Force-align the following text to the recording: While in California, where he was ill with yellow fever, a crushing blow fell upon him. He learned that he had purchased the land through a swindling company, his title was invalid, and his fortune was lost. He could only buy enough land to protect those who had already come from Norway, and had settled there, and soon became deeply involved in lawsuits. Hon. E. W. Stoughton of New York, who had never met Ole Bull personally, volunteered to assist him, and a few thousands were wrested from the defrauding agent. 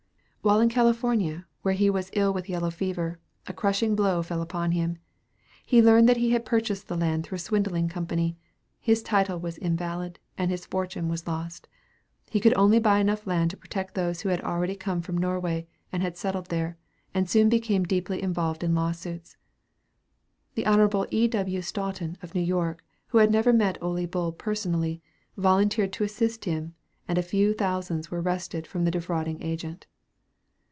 While 0.43 0.59
in 0.59 0.69
California, 0.69 1.45
where 1.61 1.75
he 1.75 1.87
was 1.91 2.09
ill 2.13 2.33
with 2.33 2.49
yellow 2.49 2.71
fever, 2.71 3.19
a 3.45 3.53
crushing 3.53 3.95
blow 3.95 4.23
fell 4.23 4.41
upon 4.41 4.71
him. 4.71 4.97
He 5.63 5.83
learned 5.83 6.09
that 6.09 6.17
he 6.17 6.31
had 6.31 6.47
purchased 6.47 6.87
the 6.87 6.97
land 6.97 7.23
through 7.23 7.35
a 7.35 7.39
swindling 7.39 7.89
company, 7.89 8.37
his 8.79 9.03
title 9.03 9.39
was 9.39 9.59
invalid, 9.59 10.17
and 10.39 10.49
his 10.49 10.65
fortune 10.65 11.09
was 11.09 11.27
lost. 11.27 11.67
He 12.31 12.39
could 12.39 12.55
only 12.57 12.79
buy 12.79 12.97
enough 12.97 13.27
land 13.27 13.51
to 13.51 13.55
protect 13.57 13.93
those 13.93 14.21
who 14.21 14.29
had 14.29 14.41
already 14.41 14.75
come 14.75 15.03
from 15.03 15.15
Norway, 15.15 15.67
and 15.91 16.01
had 16.01 16.17
settled 16.17 16.47
there, 16.47 16.75
and 17.13 17.29
soon 17.29 17.47
became 17.47 17.83
deeply 17.83 18.19
involved 18.23 18.63
in 18.63 18.73
lawsuits. 18.73 19.37
Hon. 20.57 21.05
E. 21.11 21.27
W. 21.27 21.61
Stoughton 21.61 22.17
of 22.23 22.33
New 22.33 22.41
York, 22.41 22.83
who 23.09 23.19
had 23.19 23.29
never 23.29 23.53
met 23.53 23.77
Ole 23.79 24.07
Bull 24.07 24.31
personally, 24.31 25.03
volunteered 25.37 25.93
to 25.93 26.03
assist 26.03 26.45
him, 26.45 26.73
and 27.07 27.19
a 27.19 27.21
few 27.21 27.53
thousands 27.53 28.09
were 28.09 28.21
wrested 28.21 28.65
from 28.65 28.85
the 28.85 28.89
defrauding 28.91 29.39
agent. 29.43 29.85